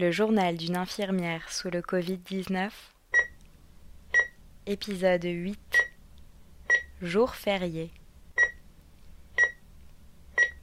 Le 0.00 0.10
journal 0.10 0.56
d'une 0.56 0.78
infirmière 0.78 1.52
sous 1.52 1.68
le 1.68 1.82
Covid-19. 1.82 2.70
Épisode 4.64 5.24
8. 5.24 5.58
Jour 7.02 7.34
férié. 7.34 7.90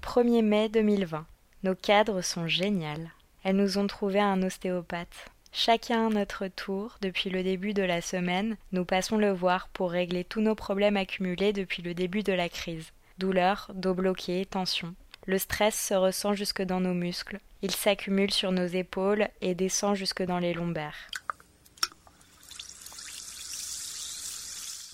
1er 0.02 0.42
mai 0.42 0.70
2020. 0.70 1.28
Nos 1.62 1.76
cadres 1.76 2.22
sont 2.22 2.48
géniales. 2.48 3.12
Elles 3.44 3.58
nous 3.58 3.78
ont 3.78 3.86
trouvé 3.86 4.20
un 4.20 4.42
ostéopathe. 4.42 5.30
Chacun 5.52 6.08
à 6.08 6.10
notre 6.10 6.48
tour, 6.48 6.98
depuis 7.02 7.30
le 7.30 7.44
début 7.44 7.76
de 7.76 7.84
la 7.84 8.02
semaine, 8.02 8.58
nous 8.72 8.86
passons 8.86 9.18
le 9.18 9.32
voir 9.32 9.68
pour 9.68 9.92
régler 9.92 10.24
tous 10.24 10.42
nos 10.42 10.56
problèmes 10.56 10.98
accumulés 10.98 11.54
depuis 11.54 11.84
le 11.84 11.94
début 11.94 12.24
de 12.24 12.34
la 12.34 12.50
crise. 12.50 12.92
Douleurs, 13.20 13.70
dos 13.76 13.94
bloqué, 13.94 14.48
tension. 14.48 14.96
Le 15.28 15.38
stress 15.38 15.78
se 15.78 15.94
ressent 15.94 16.34
jusque 16.34 16.62
dans 16.62 16.80
nos 16.80 16.94
muscles. 16.94 17.40
Il 17.62 17.72
s'accumule 17.72 18.32
sur 18.32 18.54
nos 18.54 18.66
épaules 18.66 19.28
et 19.42 19.56
descend 19.56 19.94
jusque 19.94 20.24
dans 20.24 20.40
les 20.40 20.54
lombaires. 20.54 21.10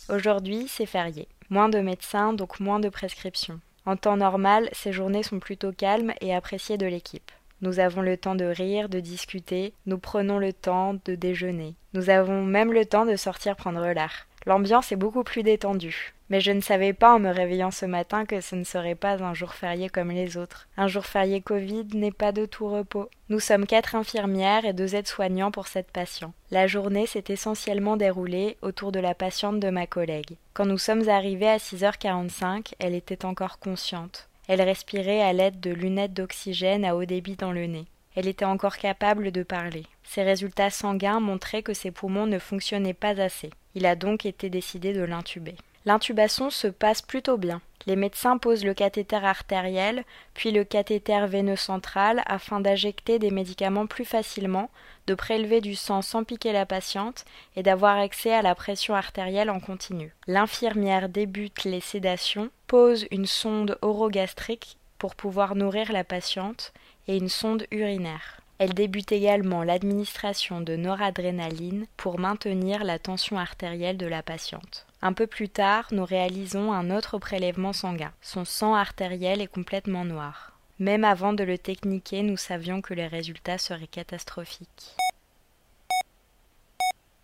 Aujourd'hui, 0.09 0.65
c'est 0.67 0.87
férié. 0.87 1.27
Moins 1.51 1.69
de 1.69 1.77
médecins, 1.79 2.33
donc 2.33 2.59
moins 2.59 2.79
de 2.79 2.89
prescriptions. 2.89 3.59
En 3.85 3.95
temps 3.95 4.17
normal, 4.17 4.69
ces 4.71 4.91
journées 4.91 5.21
sont 5.21 5.39
plutôt 5.39 5.71
calmes 5.71 6.13
et 6.19 6.33
appréciées 6.33 6.79
de 6.79 6.87
l'équipe. 6.87 7.31
Nous 7.61 7.79
avons 7.79 8.01
le 8.01 8.17
temps 8.17 8.35
de 8.35 8.45
rire, 8.45 8.89
de 8.89 8.99
discuter, 8.99 9.73
nous 9.85 9.99
prenons 9.99 10.39
le 10.39 10.51
temps 10.51 10.95
de 11.05 11.13
déjeuner. 11.13 11.75
Nous 11.93 12.09
avons 12.09 12.43
même 12.43 12.73
le 12.73 12.87
temps 12.87 13.05
de 13.05 13.15
sortir 13.15 13.55
prendre 13.55 13.85
l'air. 13.85 14.27
L'ambiance 14.47 14.91
est 14.91 14.97
beaucoup 14.97 15.23
plus 15.23 15.43
détendue. 15.43 16.15
Mais 16.33 16.41
je 16.41 16.51
ne 16.51 16.61
savais 16.61 16.93
pas 16.93 17.13
en 17.13 17.19
me 17.19 17.29
réveillant 17.29 17.69
ce 17.69 17.85
matin 17.85 18.25
que 18.25 18.41
ce 18.41 18.55
ne 18.55 18.63
serait 18.63 18.95
pas 18.95 19.21
un 19.21 19.35
jour 19.35 19.53
férié 19.53 19.87
comme 19.87 20.09
les 20.09 20.35
autres. 20.35 20.67
Un 20.77 20.87
jour 20.87 21.05
férié 21.05 21.41
Covid 21.41 21.85
n'est 21.93 22.11
pas 22.11 22.31
de 22.31 22.47
tout 22.47 22.67
repos. 22.67 23.07
Nous 23.29 23.39
sommes 23.39 23.67
quatre 23.67 23.93
infirmières 23.93 24.65
et 24.65 24.73
deux 24.73 24.95
aides-soignants 24.95 25.51
pour 25.51 25.67
cette 25.67 25.91
patiente. 25.91 26.33
La 26.49 26.65
journée 26.65 27.05
s'est 27.05 27.25
essentiellement 27.27 27.97
déroulée 27.97 28.57
autour 28.63 28.91
de 28.91 28.99
la 28.99 29.13
patiente 29.13 29.59
de 29.59 29.69
ma 29.69 29.85
collègue. 29.85 30.35
Quand 30.55 30.65
nous 30.65 30.79
sommes 30.79 31.07
arrivés 31.07 31.49
à 31.49 31.57
6h45, 31.57 32.73
elle 32.79 32.95
était 32.95 33.25
encore 33.25 33.59
consciente. 33.59 34.27
Elle 34.47 34.63
respirait 34.63 35.21
à 35.21 35.33
l'aide 35.33 35.59
de 35.59 35.69
lunettes 35.69 36.15
d'oxygène 36.15 36.83
à 36.83 36.95
haut 36.95 37.05
débit 37.05 37.35
dans 37.35 37.51
le 37.51 37.67
nez. 37.67 37.85
Elle 38.15 38.27
était 38.27 38.43
encore 38.43 38.77
capable 38.77 39.31
de 39.31 39.43
parler. 39.43 39.83
Ses 40.01 40.23
résultats 40.23 40.71
sanguins 40.71 41.19
montraient 41.19 41.61
que 41.61 41.75
ses 41.75 41.91
poumons 41.91 42.25
ne 42.25 42.39
fonctionnaient 42.39 42.95
pas 42.95 43.21
assez. 43.21 43.51
Il 43.75 43.85
a 43.85 43.95
donc 43.95 44.25
été 44.25 44.49
décidé 44.49 44.93
de 44.93 45.03
l'intuber. 45.03 45.53
L'intubation 45.85 46.49
se 46.49 46.67
passe 46.67 47.01
plutôt 47.01 47.37
bien. 47.37 47.61
Les 47.85 47.97
médecins 47.97 48.37
posent 48.37 48.63
le 48.63 48.73
cathéter 48.73 49.17
artériel, 49.17 50.05
puis 50.33 50.51
le 50.51 50.63
cathéter 50.63 51.25
veineux 51.27 51.57
central 51.57 52.23
afin 52.25 52.61
d'injecter 52.61 53.19
des 53.19 53.31
médicaments 53.31 53.87
plus 53.87 54.05
facilement, 54.05 54.69
de 55.07 55.15
prélever 55.15 55.59
du 55.59 55.75
sang 55.75 56.01
sans 56.01 56.23
piquer 56.23 56.53
la 56.53 56.65
patiente 56.65 57.25
et 57.57 57.63
d'avoir 57.63 57.97
accès 57.97 58.33
à 58.33 58.41
la 58.41 58.55
pression 58.55 58.95
artérielle 58.95 59.49
en 59.49 59.59
continu. 59.59 60.13
L'infirmière 60.27 61.09
débute 61.09 61.65
les 61.65 61.81
sédations, 61.81 62.49
pose 62.67 63.05
une 63.11 63.25
sonde 63.25 63.77
orogastrique 63.81 64.77
pour 64.97 65.15
pouvoir 65.15 65.55
nourrir 65.55 65.91
la 65.91 66.05
patiente 66.05 66.71
et 67.09 67.17
une 67.17 67.27
sonde 67.27 67.67
urinaire. 67.71 68.39
Elle 68.59 68.73
débute 68.73 69.11
également 69.11 69.63
l'administration 69.63 70.61
de 70.61 70.77
noradrénaline 70.77 71.85
pour 71.97 72.17
maintenir 72.17 72.85
la 72.85 72.99
tension 72.99 73.37
artérielle 73.37 73.97
de 73.97 74.05
la 74.05 74.23
patiente. 74.23 74.85
Un 75.05 75.11
peu 75.11 75.27
plus 75.27 75.49
tard, 75.49 75.87
nous 75.91 76.05
réalisons 76.05 76.71
un 76.71 76.89
autre 76.89 77.17
prélèvement 77.17 77.73
sanguin. 77.73 78.13
Son 78.21 78.45
sang 78.45 78.73
artériel 78.73 79.41
est 79.41 79.47
complètement 79.47 80.05
noir. 80.05 80.57
Même 80.79 81.03
avant 81.03 81.33
de 81.33 81.43
le 81.43 81.57
techniquer, 81.57 82.23
nous 82.23 82.37
savions 82.37 82.81
que 82.81 82.93
les 82.93 83.07
résultats 83.07 83.57
seraient 83.57 83.85
catastrophiques. 83.85 84.95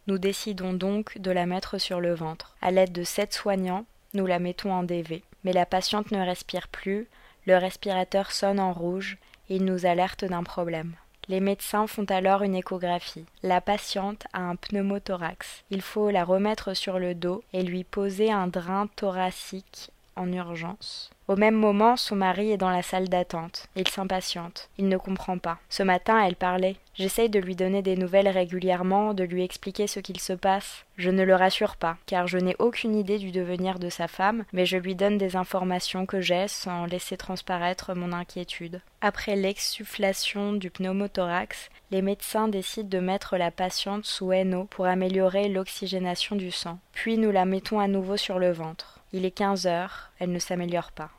Nous 0.07 0.17
décidons 0.17 0.73
donc 0.73 1.19
de 1.19 1.31
la 1.31 1.45
mettre 1.45 1.77
sur 1.77 2.01
le 2.01 2.13
ventre. 2.13 2.53
À 2.61 2.71
l'aide 2.71 2.91
de 2.91 3.05
sept 3.05 3.33
soignants, 3.33 3.85
nous 4.13 4.25
la 4.25 4.39
mettons 4.39 4.73
en 4.73 4.83
DV. 4.83 5.23
Mais 5.45 5.53
la 5.53 5.65
patiente 5.65 6.11
ne 6.11 6.19
respire 6.19 6.67
plus, 6.67 7.07
le 7.45 7.55
respirateur 7.55 8.33
sonne 8.33 8.59
en 8.59 8.73
rouge 8.73 9.17
et 9.47 9.55
il 9.55 9.63
nous 9.63 9.85
alerte 9.85 10.25
d'un 10.25 10.43
problème. 10.43 10.95
Les 11.29 11.39
médecins 11.39 11.85
font 11.85 12.05
alors 12.05 12.41
une 12.41 12.55
échographie. 12.55 13.25
La 13.43 13.61
patiente 13.61 14.25
a 14.33 14.41
un 14.41 14.55
pneumothorax. 14.55 15.63
Il 15.69 15.83
faut 15.83 16.09
la 16.09 16.25
remettre 16.25 16.73
sur 16.73 16.97
le 16.97 17.13
dos 17.13 17.43
et 17.53 17.61
lui 17.61 17.83
poser 17.83 18.31
un 18.31 18.47
drain 18.47 18.87
thoracique 18.95 19.91
en 20.19 20.31
urgence. 20.33 21.09
Au 21.29 21.35
même 21.35 21.55
moment, 21.55 21.95
son 21.95 22.15
mari 22.15 22.51
est 22.51 22.57
dans 22.57 22.71
la 22.71 22.81
salle 22.81 23.07
d'attente. 23.07 23.67
Il 23.75 23.87
s'impatiente. 23.87 24.69
Il 24.79 24.87
ne 24.87 24.97
comprend 24.97 25.37
pas. 25.37 25.59
Ce 25.69 25.83
matin, 25.83 26.19
elle 26.25 26.35
parlait. 26.35 26.75
J'essaye 26.95 27.29
de 27.29 27.39
lui 27.39 27.55
donner 27.55 27.83
des 27.83 27.95
nouvelles 27.95 28.27
régulièrement, 28.27 29.13
de 29.13 29.23
lui 29.23 29.43
expliquer 29.43 29.85
ce 29.85 29.99
qu'il 29.99 30.19
se 30.19 30.33
passe. 30.33 30.85
Je 30.97 31.11
ne 31.11 31.23
le 31.23 31.35
rassure 31.35 31.75
pas, 31.75 31.97
car 32.07 32.27
je 32.27 32.39
n'ai 32.39 32.55
aucune 32.57 32.95
idée 32.95 33.19
du 33.19 33.31
devenir 33.31 33.77
de 33.77 33.89
sa 33.89 34.07
femme, 34.07 34.43
mais 34.53 34.65
je 34.65 34.77
lui 34.77 34.95
donne 34.95 35.19
des 35.19 35.35
informations 35.35 36.07
que 36.07 36.19
j'ai 36.19 36.47
sans 36.47 36.85
laisser 36.85 37.15
transparaître 37.15 37.93
mon 37.93 38.11
inquiétude. 38.11 38.81
Après 39.01 39.35
l'exsufflation 39.35 40.53
du 40.53 40.71
pneumothorax, 40.71 41.69
les 41.91 42.01
médecins 42.01 42.47
décident 42.47 42.89
de 42.89 42.99
mettre 42.99 43.37
la 43.37 43.51
patiente 43.51 44.05
sous 44.05 44.33
NO 44.33 44.65
pour 44.65 44.87
améliorer 44.87 45.47
l'oxygénation 45.47 46.35
du 46.35 46.49
sang. 46.51 46.79
Puis 46.91 47.17
nous 47.17 47.31
la 47.31 47.45
mettons 47.45 47.79
à 47.79 47.87
nouveau 47.87 48.17
sur 48.17 48.39
le 48.39 48.51
ventre. 48.51 48.98
Il 49.11 49.25
est 49.25 49.31
quinze 49.31 49.65
heures, 49.65 50.11
elle 50.19 50.31
ne 50.31 50.39
s'améliore 50.39 50.91
pas. 50.91 51.09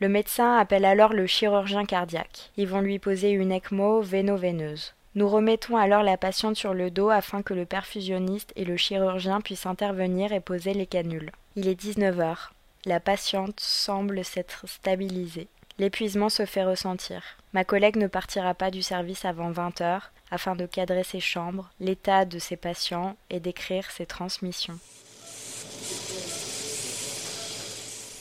Le 0.00 0.08
médecin 0.08 0.56
appelle 0.56 0.84
alors 0.84 1.12
le 1.12 1.26
chirurgien 1.26 1.84
cardiaque. 1.84 2.50
Ils 2.56 2.66
vont 2.66 2.80
lui 2.80 2.98
poser 2.98 3.30
une 3.30 3.52
ECMO 3.52 4.00
véno-veineuse. 4.00 4.94
Nous 5.14 5.28
remettons 5.28 5.76
alors 5.76 6.02
la 6.02 6.16
patiente 6.16 6.56
sur 6.56 6.72
le 6.72 6.90
dos 6.90 7.10
afin 7.10 7.42
que 7.42 7.52
le 7.52 7.66
perfusionniste 7.66 8.52
et 8.56 8.64
le 8.64 8.76
chirurgien 8.76 9.40
puissent 9.40 9.66
intervenir 9.66 10.32
et 10.32 10.40
poser 10.40 10.72
les 10.72 10.86
canules. 10.86 11.30
Il 11.56 11.68
est 11.68 11.74
19 11.74 12.18
heures. 12.20 12.54
La 12.86 12.98
patiente 12.98 13.60
semble 13.60 14.24
s'être 14.24 14.66
stabilisée. 14.66 15.48
L'épuisement 15.78 16.28
se 16.28 16.46
fait 16.46 16.64
ressentir. 16.64 17.22
Ma 17.52 17.64
collègue 17.64 17.96
ne 17.96 18.06
partira 18.06 18.54
pas 18.54 18.70
du 18.70 18.82
service 18.82 19.24
avant 19.24 19.50
20 19.50 19.80
heures 19.82 20.12
afin 20.30 20.54
de 20.54 20.64
cadrer 20.64 21.04
ses 21.04 21.20
chambres, 21.20 21.70
l'état 21.80 22.24
de 22.24 22.38
ses 22.38 22.56
patients 22.56 23.16
et 23.28 23.40
d'écrire 23.40 23.90
ses 23.90 24.06
transmissions. 24.06 24.78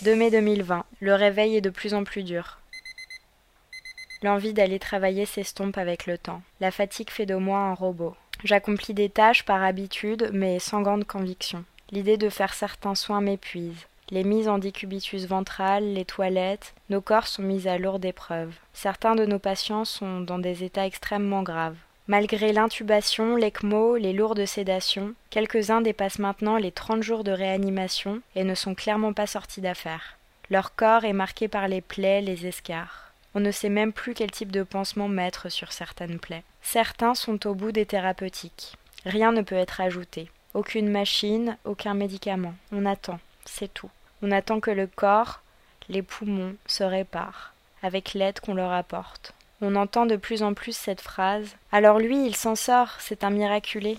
2 0.04 0.16
mai 0.16 0.32
2020. 0.32 0.86
Le 1.02 1.14
réveil 1.14 1.58
est 1.58 1.62
de 1.62 1.70
plus 1.70 1.94
en 1.94 2.06
plus 2.06 2.24
dur. 2.24 2.60
L'envie 4.24 4.54
d'aller 4.54 4.80
travailler 4.80 5.26
s'estompe 5.26 5.78
avec 5.78 6.06
le 6.06 6.18
temps. 6.18 6.42
La 6.62 6.72
fatigue 6.72 7.10
fait 7.10 7.26
de 7.26 7.36
moi 7.36 7.60
un 7.60 7.74
robot. 7.74 8.16
J'accomplis 8.46 8.94
des 8.94 9.09
tâches 9.09 9.44
par 9.44 9.62
habitude, 9.62 10.30
mais 10.32 10.59
sans 10.59 10.84
grande 10.84 11.04
conviction. 11.04 11.66
L'idée 11.92 12.16
de 12.16 12.30
faire 12.30 12.54
certains 12.54 12.96
soins 12.96 13.20
m'épuise. 13.20 13.88
Les 14.09 14.24
mises 14.24 14.48
en 14.48 14.58
décubitus 14.58 15.26
ventral, 15.26 15.94
les 15.94 16.06
toilettes, 16.06 16.74
nos 16.90 17.02
corps 17.02 17.28
sont 17.28 17.44
mis 17.44 17.68
à 17.68 17.78
lourde 17.78 18.06
épreuve. 18.06 18.54
Certains 18.72 19.16
de 19.16 19.26
nos 19.26 19.40
patients 19.40 19.84
sont 19.84 20.22
dans 20.22 20.40
des 20.40 20.64
états 20.64 20.86
extrêmement 20.86 21.44
graves. 21.44 21.76
Malgré 22.09 22.52
l'intubation, 22.53 23.36
l'ECMO, 23.36 23.96
les 23.96 24.14
lourdes 24.14 24.47
sédations, 24.47 25.14
quelques-uns 25.30 25.81
dépassent 25.81 26.18
maintenant 26.18 26.58
les 26.58 26.72
30 26.72 27.03
jours 27.03 27.24
de 27.24 27.31
réanimation 27.31 28.22
et 28.34 28.44
ne 28.44 28.56
sont 28.56 28.74
clairement 28.74 29.14
pas 29.14 29.28
sortis 29.28 29.62
d'affaire. 29.62 30.18
Leur 30.50 30.74
corps 30.74 31.06
est 31.06 31.14
marqué 31.14 31.47
par 31.47 31.68
les 31.68 31.81
plaies, 31.81 32.22
les 32.22 32.47
escarres. 32.47 33.14
On 33.36 33.40
ne 33.40 33.52
sait 33.52 33.70
même 33.70 33.94
plus 33.94 34.16
quel 34.16 34.31
type 34.31 34.52
de 34.52 34.64
pansement 34.64 35.08
mettre 35.08 35.50
sur 35.50 35.72
certaines 35.72 36.18
plaies. 36.18 36.42
Certains 36.64 37.14
sont 37.14 37.46
au 37.46 37.53
bout 37.53 37.72
des 37.72 37.86
thérapeutiques. 37.86 38.76
Rien 39.06 39.31
ne 39.31 39.44
peut 39.44 39.53
être 39.53 39.80
ajouté. 39.80 40.31
Aucune 40.56 40.90
machine, 40.90 41.58
aucun 41.64 41.94
médicament. 41.94 42.56
On 42.72 42.88
attend, 42.88 43.20
c'est 43.46 43.72
tout. 43.72 43.91
On 44.24 44.31
attend 44.31 44.59
que 44.59 44.72
le 44.72 44.88
corps, 44.88 45.44
les 45.90 46.02
poumons, 46.02 46.56
se 46.66 46.84
réparent, 46.84 47.53
avec 47.84 48.16
l'aide 48.16 48.40
qu'on 48.40 48.56
leur 48.56 48.72
apporte. 48.72 49.36
On 49.62 49.75
entend 49.75 50.06
de 50.06 50.16
plus 50.16 50.42
en 50.42 50.53
plus 50.53 50.75
cette 50.75 51.02
phrase. 51.02 51.56
Alors 51.72 52.00
lui, 52.00 52.26
il 52.26 52.35
s'en 52.35 52.56
sort, 52.56 52.96
c'est 53.00 53.26
un 53.26 53.29
miraculé. 53.29 53.97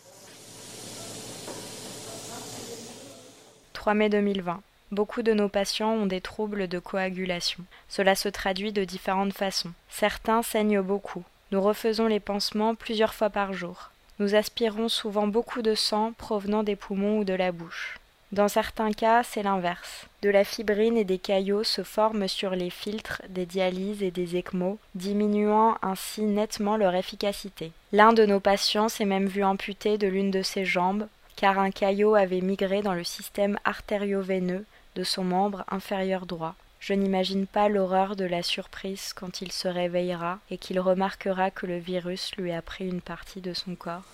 3 3.74 3.94
mai 3.94 4.08
2020. 4.08 4.62
Beaucoup 4.90 5.22
de 5.22 5.32
nos 5.32 5.48
patients 5.48 5.92
ont 5.92 6.06
des 6.06 6.20
troubles 6.20 6.66
de 6.66 6.78
coagulation. 6.78 7.62
Cela 7.88 8.14
se 8.14 8.28
traduit 8.28 8.72
de 8.72 8.84
différentes 8.84 9.34
façons. 9.34 9.70
Certains 9.88 10.42
saignent 10.42 10.80
beaucoup. 10.80 11.24
Nous 11.52 11.60
refaisons 11.60 12.06
les 12.06 12.20
pansements 12.20 12.74
plusieurs 12.74 13.14
fois 13.14 13.30
par 13.30 13.52
jour. 13.52 13.90
Nous 14.18 14.34
aspirons 14.34 14.88
souvent 14.88 15.26
beaucoup 15.26 15.62
de 15.62 15.74
sang 15.74 16.12
provenant 16.18 16.62
des 16.62 16.76
poumons 16.76 17.18
ou 17.18 17.24
de 17.24 17.34
la 17.34 17.52
bouche. 17.52 17.99
Dans 18.32 18.46
certains 18.46 18.92
cas, 18.92 19.24
c'est 19.24 19.42
l'inverse. 19.42 20.06
De 20.22 20.30
la 20.30 20.44
fibrine 20.44 20.96
et 20.96 21.04
des 21.04 21.18
caillots 21.18 21.64
se 21.64 21.82
forment 21.82 22.28
sur 22.28 22.50
les 22.50 22.70
filtres 22.70 23.22
des 23.28 23.44
dialyses 23.44 24.04
et 24.04 24.12
des 24.12 24.38
ECMO, 24.38 24.78
diminuant 24.94 25.76
ainsi 25.82 26.22
nettement 26.22 26.76
leur 26.76 26.94
efficacité. 26.94 27.72
L'un 27.90 28.12
de 28.12 28.24
nos 28.24 28.38
patients 28.38 28.88
s'est 28.88 29.04
même 29.04 29.26
vu 29.26 29.42
amputé 29.42 29.98
de 29.98 30.06
l'une 30.06 30.30
de 30.30 30.42
ses 30.42 30.64
jambes, 30.64 31.08
car 31.34 31.58
un 31.58 31.72
caillot 31.72 32.14
avait 32.14 32.40
migré 32.40 32.82
dans 32.82 32.94
le 32.94 33.02
système 33.02 33.58
artério-veineux 33.64 34.64
de 34.94 35.02
son 35.02 35.24
membre 35.24 35.64
inférieur 35.68 36.24
droit. 36.24 36.54
Je 36.78 36.94
n'imagine 36.94 37.48
pas 37.48 37.68
l'horreur 37.68 38.14
de 38.14 38.24
la 38.24 38.44
surprise 38.44 39.12
quand 39.12 39.42
il 39.42 39.50
se 39.50 39.66
réveillera 39.66 40.38
et 40.50 40.56
qu'il 40.56 40.78
remarquera 40.78 41.50
que 41.50 41.66
le 41.66 41.78
virus 41.78 42.32
lui 42.36 42.52
a 42.52 42.62
pris 42.62 42.86
une 42.86 43.00
partie 43.00 43.40
de 43.40 43.54
son 43.54 43.74
corps. 43.74 44.04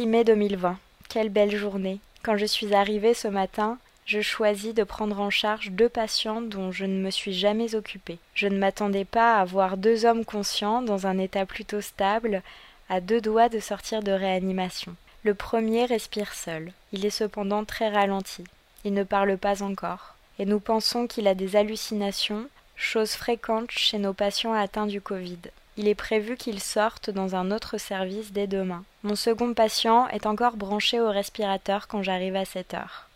6 0.00 0.06
mai 0.06 0.24
2020. 0.24 0.78
Quelle 1.10 1.28
belle 1.28 1.54
journée. 1.54 2.00
Quand 2.22 2.38
je 2.38 2.46
suis 2.46 2.72
arrivée 2.72 3.12
ce 3.12 3.28
matin, 3.28 3.76
je 4.06 4.22
choisis 4.22 4.72
de 4.72 4.82
prendre 4.82 5.20
en 5.20 5.28
charge 5.28 5.72
deux 5.72 5.90
patients 5.90 6.40
dont 6.40 6.72
je 6.72 6.86
ne 6.86 7.02
me 7.02 7.10
suis 7.10 7.34
jamais 7.34 7.74
occupée. 7.74 8.16
Je 8.32 8.48
ne 8.48 8.56
m'attendais 8.56 9.04
pas 9.04 9.36
à 9.36 9.44
voir 9.44 9.76
deux 9.76 10.06
hommes 10.06 10.24
conscients 10.24 10.80
dans 10.80 11.06
un 11.06 11.18
état 11.18 11.44
plutôt 11.44 11.82
stable, 11.82 12.42
à 12.88 13.02
deux 13.02 13.20
doigts 13.20 13.50
de 13.50 13.60
sortir 13.60 14.02
de 14.02 14.10
réanimation. 14.10 14.96
Le 15.22 15.34
premier 15.34 15.84
respire 15.84 16.32
seul. 16.32 16.72
Il 16.94 17.04
est 17.04 17.10
cependant 17.10 17.66
très 17.66 17.90
ralenti. 17.90 18.44
Il 18.86 18.94
ne 18.94 19.04
parle 19.04 19.36
pas 19.36 19.62
encore. 19.62 20.14
Et 20.38 20.46
nous 20.46 20.60
pensons 20.60 21.08
qu'il 21.08 21.28
a 21.28 21.34
des 21.34 21.56
hallucinations, 21.56 22.48
chose 22.74 23.12
fréquente 23.12 23.70
chez 23.70 23.98
nos 23.98 24.14
patients 24.14 24.54
atteints 24.54 24.86
du 24.86 25.02
Covid. 25.02 25.40
Il 25.76 25.88
est 25.88 25.94
prévu 25.94 26.36
qu'il 26.36 26.60
sorte 26.60 27.10
dans 27.10 27.34
un 27.36 27.50
autre 27.50 27.78
service 27.78 28.32
dès 28.32 28.46
demain. 28.46 28.84
Mon 29.02 29.14
second 29.14 29.54
patient 29.54 30.08
est 30.08 30.26
encore 30.26 30.56
branché 30.56 31.00
au 31.00 31.08
respirateur 31.08 31.88
quand 31.88 32.02
j'arrive 32.02 32.36
à 32.36 32.44
cette 32.44 32.74
heure. 32.74 33.08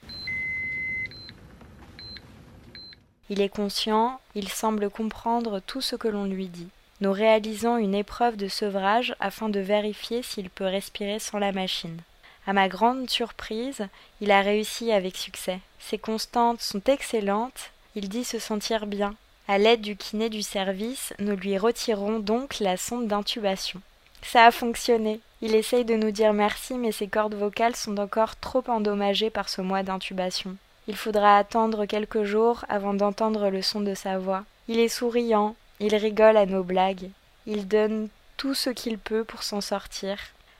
Il 3.30 3.40
est 3.40 3.48
conscient, 3.48 4.20
il 4.34 4.48
semble 4.48 4.90
comprendre 4.90 5.60
tout 5.66 5.80
ce 5.80 5.96
que 5.96 6.08
l'on 6.08 6.24
lui 6.24 6.48
dit. 6.48 6.68
Nous 7.00 7.12
réalisons 7.12 7.76
une 7.76 7.94
épreuve 7.94 8.36
de 8.36 8.48
sevrage 8.48 9.16
afin 9.18 9.48
de 9.48 9.60
vérifier 9.60 10.22
s'il 10.22 10.50
peut 10.50 10.64
respirer 10.64 11.18
sans 11.18 11.38
la 11.38 11.52
machine. 11.52 12.00
À 12.46 12.52
ma 12.52 12.68
grande 12.68 13.08
surprise, 13.08 13.88
il 14.20 14.30
a 14.30 14.42
réussi 14.42 14.92
avec 14.92 15.16
succès. 15.16 15.60
Ses 15.78 15.98
constantes 15.98 16.60
sont 16.60 16.82
excellentes, 16.86 17.70
il 17.94 18.08
dit 18.08 18.24
se 18.24 18.38
sentir 18.38 18.86
bien. 18.86 19.14
À 19.46 19.58
l'aide 19.58 19.82
du 19.82 19.96
kiné 19.96 20.30
du 20.30 20.42
service, 20.42 21.12
nous 21.18 21.36
lui 21.36 21.58
retirons 21.58 22.18
donc 22.18 22.60
la 22.60 22.76
sonde 22.76 23.08
d'intubation. 23.08 23.80
Ça 24.22 24.46
a 24.46 24.50
fonctionné. 24.50 25.20
Il 25.42 25.54
essaye 25.54 25.84
de 25.84 25.96
nous 25.96 26.10
dire 26.10 26.32
merci, 26.32 26.74
mais 26.74 26.92
ses 26.92 27.08
cordes 27.08 27.34
vocales 27.34 27.76
sont 27.76 27.98
encore 27.98 28.36
trop 28.36 28.64
endommagées 28.68 29.28
par 29.28 29.50
ce 29.50 29.60
mois 29.60 29.82
d'intubation. 29.82 30.56
Il 30.88 30.96
faudra 30.96 31.36
attendre 31.36 31.84
quelques 31.84 32.24
jours 32.24 32.64
avant 32.68 32.94
d'entendre 32.94 33.50
le 33.50 33.60
son 33.60 33.80
de 33.80 33.94
sa 33.94 34.18
voix. 34.18 34.44
Il 34.68 34.78
est 34.78 34.88
souriant, 34.88 35.56
il 35.80 35.94
rigole 35.94 36.38
à 36.38 36.46
nos 36.46 36.62
blagues, 36.62 37.10
il 37.46 37.68
donne 37.68 38.08
tout 38.38 38.54
ce 38.54 38.70
qu'il 38.70 38.98
peut 38.98 39.24
pour 39.24 39.42
s'en 39.42 39.60
sortir, 39.60 40.16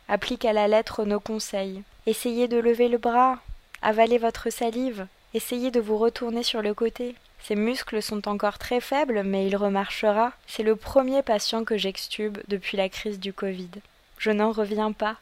applique 0.09 0.45
à 0.45 0.53
la 0.53 0.69
lettre 0.69 1.05
nos 1.05 1.21
conseils. 1.21 1.83
Essayez 2.07 2.49
de 2.49 2.59
lever 2.59 2.89
le 2.89 2.99
bras, 2.99 3.39
avalez 3.81 4.19
votre 4.19 4.51
salive, 4.51 5.07
essayez 5.33 5.71
de 5.71 5.81
vous 5.81 5.97
retourner 5.97 6.43
sur 6.43 6.61
le 6.61 6.75
côté. 6.75 7.15
Ses 7.47 7.57
muscles 7.57 8.01
sont 8.01 8.27
encore 8.27 8.57
très 8.57 8.81
faibles, 8.81 9.23
mais 9.23 9.47
il 9.47 9.55
remarchera. 9.55 10.33
C'est 10.47 10.63
le 10.63 10.77
premier 10.77 11.23
patient 11.23 11.63
que 11.63 11.77
j'extube 11.77 12.39
depuis 12.49 12.79
la 12.79 12.89
crise 12.89 13.21
du 13.21 13.35
Covid. 13.35 13.69
Je 14.17 14.31
n'en 14.31 14.51
reviens 14.51 14.93
pas. 14.93 15.17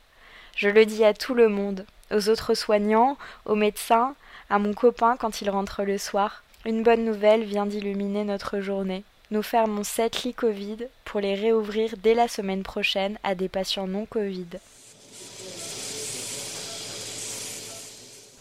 Je 0.55 0.69
le 0.69 0.87
dis 0.87 1.05
à 1.05 1.15
tout 1.15 1.35
le 1.35 1.49
monde, 1.49 1.85
aux 2.13 2.29
autres 2.29 2.55
soignants, 2.55 3.19
aux 3.45 3.57
médecins, 3.57 4.15
à 4.51 4.61
mon 4.61 4.73
copain 4.73 5.17
quand 5.17 5.41
il 5.41 5.51
rentre 5.51 5.83
le 5.83 5.99
soir. 5.99 6.45
Une 6.65 6.85
bonne 6.85 7.05
nouvelle 7.05 7.43
vient 7.43 7.67
d'illuminer 7.67 8.23
notre 8.23 8.61
journée. 8.61 9.03
Nous 9.33 9.43
fermons 9.43 9.83
sept 9.83 10.23
lits 10.23 10.35
Covid 10.35 10.87
pour 11.05 11.19
les 11.19 11.35
réouvrir 11.35 11.95
dès 11.99 12.15
la 12.15 12.29
semaine 12.29 12.63
prochaine 12.63 13.19
à 13.25 13.35
des 13.35 13.49
patients 13.49 13.89
non 13.89 14.07
Covid. 14.07 14.47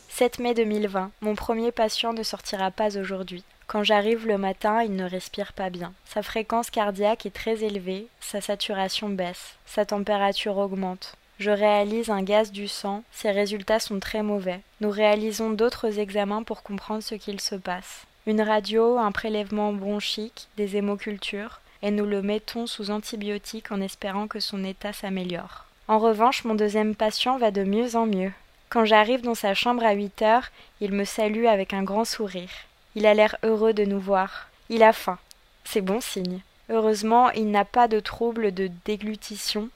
7 0.10 0.38
mai 0.38 0.54
2020. 0.54 1.10
Mon 1.22 1.34
premier 1.34 1.72
patient 1.72 2.14
ne 2.14 2.22
sortira 2.22 2.70
pas 2.70 2.96
aujourd'hui. 2.96 3.44
Quand 3.72 3.84
j'arrive 3.84 4.28
le 4.28 4.38
matin, 4.38 4.84
il 4.84 4.98
ne 4.98 5.10
respire 5.10 5.54
pas 5.54 5.70
bien. 5.70 5.94
Sa 6.04 6.22
fréquence 6.24 6.70
cardiaque 6.70 7.26
est 7.26 7.34
très 7.34 7.64
élevée, 7.64 8.08
sa 8.20 8.42
saturation 8.42 9.08
baisse, 9.08 9.56
sa 9.66 9.86
température 9.86 10.58
augmente. 10.58 11.16
Je 11.40 11.52
réalise 11.52 12.10
un 12.10 12.22
gaz 12.22 12.52
du 12.52 12.68
sang, 12.68 13.02
ses 13.14 13.32
résultats 13.32 13.80
sont 13.80 14.02
très 14.02 14.24
mauvais. 14.24 14.60
Nous 14.82 14.90
réalisons 14.90 15.52
d'autres 15.52 16.00
examens 16.00 16.44
pour 16.44 16.64
comprendre 16.64 17.02
ce 17.02 17.16
qu'il 17.16 17.40
se 17.40 17.56
passe. 17.56 18.06
Une 18.28 18.42
radio, 18.42 18.98
un 18.98 19.14
prélèvement 19.14 19.72
bronchique, 19.72 20.50
des 20.58 20.76
hémocultures, 20.76 21.62
et 21.82 21.92
nous 21.92 22.06
le 22.06 22.22
mettons 22.22 22.68
sous 22.68 22.92
antibiotiques 22.92 23.72
en 23.72 23.80
espérant 23.80 24.28
que 24.28 24.42
son 24.42 24.66
état 24.66 24.92
s'améliore. 24.92 25.66
En 25.88 25.98
revanche, 25.98 26.44
mon 26.44 26.56
deuxième 26.56 26.94
patient 26.94 27.38
va 27.38 27.52
de 27.52 27.64
mieux 27.64 27.96
en 27.96 28.06
mieux. 28.06 28.34
Quand 28.68 28.84
j'arrive 28.84 29.22
dans 29.22 29.34
sa 29.34 29.54
chambre 29.54 29.86
à 29.86 29.94
huit 29.94 30.22
heures, 30.22 30.50
il 30.82 30.92
me 30.92 31.06
salue 31.06 31.46
avec 31.46 31.72
un 31.74 31.84
grand 31.84 32.04
sourire. 32.04 32.50
Il 32.96 33.06
a 33.06 33.14
l'air 33.14 33.38
heureux 33.44 33.74
de 33.74 33.86
nous 33.86 34.00
voir. 34.00 34.50
Il 34.70 34.84
a 34.84 34.94
faim. 34.94 35.18
C'est 35.64 35.82
bon 35.82 36.02
signe. 36.02 36.42
Heureusement, 36.70 37.30
il 37.32 37.52
n'a 37.52 37.66
pas 37.66 37.88
de 37.88 38.00
trouble 38.00 38.54
de 38.54 38.70
déglutition, 38.86 39.70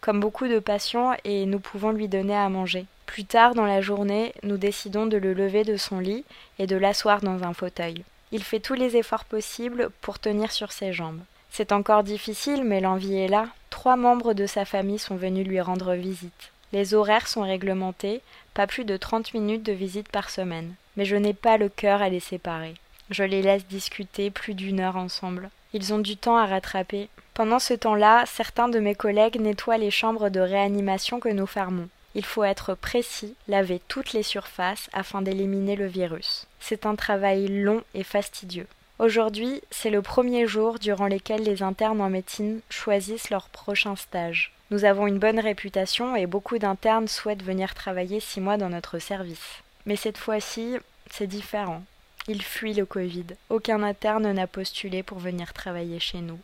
comme 0.00 0.20
beaucoup 0.20 0.48
de 0.48 0.58
patients, 0.58 1.14
et 1.24 1.46
nous 1.46 1.60
pouvons 1.60 1.90
lui 1.90 2.08
donner 2.08 2.36
à 2.36 2.48
manger. 2.48 2.86
Plus 3.06 3.24
tard 3.24 3.54
dans 3.54 3.66
la 3.66 3.80
journée, 3.80 4.32
nous 4.44 4.56
décidons 4.56 5.06
de 5.06 5.16
le 5.16 5.32
lever 5.32 5.64
de 5.64 5.76
son 5.76 5.98
lit 5.98 6.24
et 6.58 6.66
de 6.68 6.76
l'asseoir 6.76 7.20
dans 7.20 7.42
un 7.42 7.54
fauteuil. 7.54 8.04
Il 8.30 8.44
fait 8.44 8.60
tous 8.60 8.74
les 8.74 8.96
efforts 8.96 9.24
possibles 9.24 9.90
pour 10.00 10.20
tenir 10.20 10.52
sur 10.52 10.70
ses 10.70 10.92
jambes. 10.92 11.20
C'est 11.50 11.72
encore 11.72 12.04
difficile, 12.04 12.62
mais 12.62 12.80
l'envie 12.80 13.16
est 13.16 13.28
là. 13.28 13.48
Trois 13.70 13.96
membres 13.96 14.34
de 14.34 14.46
sa 14.46 14.64
famille 14.64 15.00
sont 15.00 15.16
venus 15.16 15.46
lui 15.46 15.60
rendre 15.60 15.94
visite. 15.94 16.52
Les 16.72 16.94
horaires 16.94 17.26
sont 17.26 17.42
réglementés, 17.42 18.20
pas 18.54 18.68
plus 18.68 18.84
de 18.84 18.96
trente 18.96 19.34
minutes 19.34 19.64
de 19.64 19.72
visite 19.72 20.08
par 20.08 20.30
semaine. 20.30 20.74
Mais 21.00 21.06
je 21.06 21.16
n'ai 21.16 21.32
pas 21.32 21.56
le 21.56 21.70
cœur 21.70 22.02
à 22.02 22.10
les 22.10 22.20
séparer. 22.20 22.74
Je 23.08 23.24
les 23.24 23.40
laisse 23.40 23.66
discuter 23.66 24.30
plus 24.30 24.52
d'une 24.52 24.80
heure 24.80 24.98
ensemble. 24.98 25.48
Ils 25.72 25.94
ont 25.94 25.98
du 25.98 26.18
temps 26.18 26.36
à 26.36 26.44
rattraper. 26.44 27.08
Pendant 27.32 27.58
ce 27.58 27.72
temps-là, 27.72 28.24
certains 28.26 28.68
de 28.68 28.80
mes 28.80 28.94
collègues 28.94 29.40
nettoient 29.40 29.78
les 29.78 29.90
chambres 29.90 30.28
de 30.28 30.40
réanimation 30.40 31.18
que 31.18 31.30
nous 31.30 31.46
fermons. 31.46 31.88
Il 32.14 32.26
faut 32.26 32.44
être 32.44 32.74
précis, 32.74 33.34
laver 33.48 33.80
toutes 33.88 34.12
les 34.12 34.22
surfaces 34.22 34.90
afin 34.92 35.22
d'éliminer 35.22 35.74
le 35.74 35.86
virus. 35.86 36.46
C'est 36.60 36.84
un 36.84 36.96
travail 36.96 37.48
long 37.48 37.82
et 37.94 38.04
fastidieux. 38.04 38.66
Aujourd'hui, 38.98 39.62
c'est 39.70 39.88
le 39.88 40.02
premier 40.02 40.46
jour 40.46 40.78
durant 40.78 41.08
lequel 41.08 41.44
les 41.44 41.62
internes 41.62 42.02
en 42.02 42.10
médecine 42.10 42.60
choisissent 42.68 43.30
leur 43.30 43.48
prochain 43.48 43.96
stage. 43.96 44.52
Nous 44.70 44.84
avons 44.84 45.06
une 45.06 45.18
bonne 45.18 45.40
réputation 45.40 46.14
et 46.14 46.26
beaucoup 46.26 46.58
d'internes 46.58 47.08
souhaitent 47.08 47.42
venir 47.42 47.72
travailler 47.72 48.20
six 48.20 48.42
mois 48.42 48.58
dans 48.58 48.68
notre 48.68 48.98
service. 48.98 49.62
Mais 49.86 49.96
cette 49.96 50.18
fois-ci, 50.18 50.76
c'est 51.10 51.26
différent. 51.26 51.82
Ils 52.28 52.42
fuient 52.42 52.74
le 52.74 52.86
Covid. 52.86 53.26
Aucun 53.48 53.82
interne 53.82 54.30
n'a 54.32 54.46
postulé 54.46 55.02
pour 55.02 55.18
venir 55.18 55.52
travailler 55.52 55.98
chez 55.98 56.20
nous. 56.20 56.38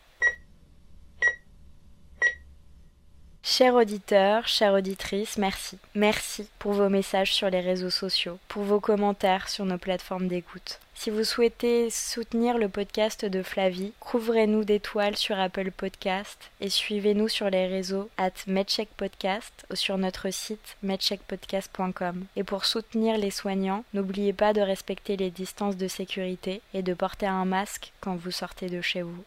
Chers 3.43 3.75
auditeurs, 3.75 4.49
chères 4.49 4.73
auditrices, 4.73 5.39
merci. 5.39 5.79
Merci 5.95 6.49
pour 6.59 6.73
vos 6.73 6.89
messages 6.89 7.33
sur 7.33 7.49
les 7.49 7.61
réseaux 7.61 7.91
sociaux, 7.91 8.41
pour 8.49 8.65
vos 8.65 8.81
commentaires 8.81 9.49
sur 9.49 9.65
nos 9.65 9.79
plateformes 9.79 10.27
d'écoute. 10.27 10.81
Si 10.99 11.11
vous 11.11 11.25
souhaitez 11.25 11.91
soutenir 11.91 12.57
le 12.57 12.69
podcast 12.69 13.25
de 13.25 13.43
Flavie, 13.43 13.93
couvrez-nous 14.01 14.65
d'étoiles 14.65 15.17
sur 15.17 15.39
Apple 15.39 15.71
Podcast 15.71 16.51
et 16.61 16.71
suivez-nous 16.71 17.29
sur 17.29 17.51
les 17.51 17.67
réseaux 17.67 18.09
at 18.17 18.33
Podcast 18.97 19.67
ou 19.71 19.77
sur 19.77 19.99
notre 19.99 20.31
site 20.31 20.77
medcheckpodcast.com. 20.83 22.25
Et 22.35 22.45
pour 22.45 22.65
soutenir 22.65 23.19
les 23.19 23.31
soignants, 23.31 23.85
n'oubliez 23.93 24.33
pas 24.33 24.55
de 24.55 24.63
respecter 24.63 25.17
les 25.17 25.31
distances 25.31 25.77
de 25.77 25.87
sécurité 25.87 26.63
et 26.73 26.83
de 26.83 26.95
porter 26.95 27.27
un 27.27 27.45
masque 27.45 27.93
quand 28.01 28.17
vous 28.17 28.33
sortez 28.33 28.69
de 28.69 28.81
chez 28.81 29.03
vous. 29.03 29.25